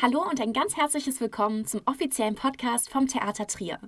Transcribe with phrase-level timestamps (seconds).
[0.00, 3.80] Hallo und ein ganz herzliches Willkommen zum offiziellen Podcast vom Theater Trier.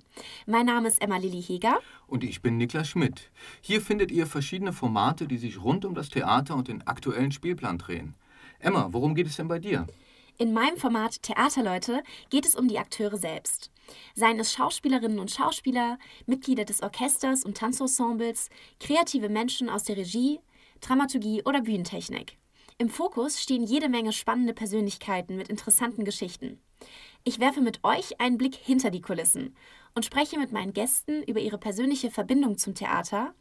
[0.44, 1.78] Mein Name ist Emma Lilly Heger.
[2.08, 3.30] Und ich bin Niklas Schmidt.
[3.60, 7.78] Hier findet ihr verschiedene Formate, die sich rund um das Theater und den aktuellen Spielplan
[7.78, 8.16] drehen.
[8.58, 9.86] Emma, worum geht es denn bei dir?
[10.36, 13.70] In meinem Format Theaterleute geht es um die Akteure selbst.
[14.16, 20.40] Seien es Schauspielerinnen und Schauspieler, Mitglieder des Orchesters und Tanzensembles, kreative Menschen aus der Regie,
[20.80, 22.39] Dramaturgie oder Bühnentechnik.
[22.80, 26.58] Im Fokus stehen jede Menge spannende Persönlichkeiten mit interessanten Geschichten.
[27.24, 29.54] Ich werfe mit euch einen Blick hinter die Kulissen
[29.94, 33.34] und spreche mit meinen Gästen über ihre persönliche Verbindung zum Theater,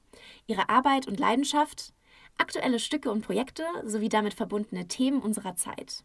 [0.46, 1.94] ihre Arbeit und Leidenschaft,
[2.38, 6.04] aktuelle Stücke und Projekte sowie damit verbundene Themen unserer Zeit.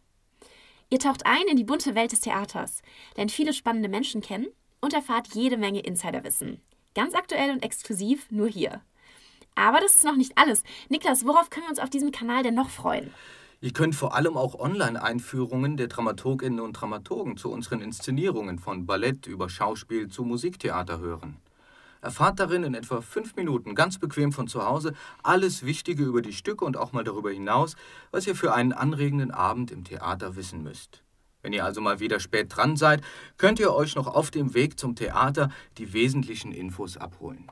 [0.89, 2.83] Ihr taucht ein in die bunte Welt des Theaters,
[3.17, 4.47] lernt viele spannende Menschen kennen
[4.81, 6.61] und erfahrt jede Menge Insiderwissen.
[6.95, 8.81] Ganz aktuell und exklusiv nur hier.
[9.55, 10.63] Aber das ist noch nicht alles.
[10.89, 13.13] Niklas, worauf können wir uns auf diesem Kanal denn noch freuen?
[13.61, 19.27] Ihr könnt vor allem auch Online-Einführungen der Dramaturginnen und Dramaturgen zu unseren Inszenierungen von Ballett
[19.27, 21.39] über Schauspiel zu Musiktheater hören.
[22.03, 26.35] Erfahrt darin in etwa fünf Minuten ganz bequem von zu Hause alles Wichtige über die
[26.35, 27.77] Stücke und auch mal darüber hinaus,
[28.11, 31.03] was ihr für einen anregenden Abend im Theater wissen müsst.
[31.41, 33.03] Wenn ihr also mal wieder spät dran seid,
[33.39, 37.51] könnt ihr euch noch auf dem Weg zum Theater die wesentlichen Infos abholen.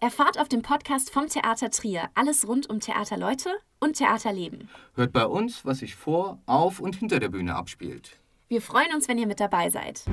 [0.00, 4.68] Erfahrt auf dem Podcast vom Theater Trier alles rund um Theaterleute und Theaterleben.
[4.94, 8.20] Hört bei uns, was sich vor, auf und hinter der Bühne abspielt.
[8.46, 10.04] Wir freuen uns, wenn ihr mit dabei seid.